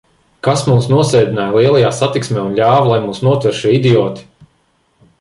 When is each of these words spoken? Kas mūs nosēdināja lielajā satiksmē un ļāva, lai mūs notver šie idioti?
Kas 0.45 0.63
mūs 0.69 0.87
nosēdināja 0.93 1.53
lielajā 1.57 1.93
satiksmē 1.99 2.41
un 2.47 2.59
ļāva, 2.63 2.91
lai 2.95 2.99
mūs 3.07 3.23
notver 3.31 3.57
šie 3.63 3.79
idioti? 3.81 4.29